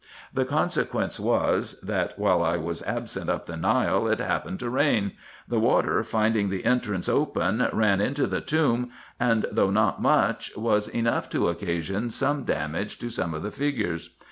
[0.33, 5.11] The consequence was, that while I was absent up the Nile it happened to rain;
[5.47, 7.69] the water, finding the entrance IN EGYPT, NUBIA, &c.
[7.69, 12.45] 371 open, ran into the tomb, and though not much, was enough to occasion some
[12.45, 14.09] damage to some of the figures.